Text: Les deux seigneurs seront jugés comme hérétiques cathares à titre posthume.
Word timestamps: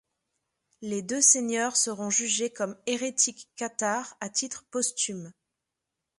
Les 0.81 1.03
deux 1.03 1.21
seigneurs 1.21 1.77
seront 1.77 2.09
jugés 2.09 2.49
comme 2.49 2.75
hérétiques 2.87 3.51
cathares 3.55 4.17
à 4.19 4.29
titre 4.31 4.65
posthume. 4.71 5.31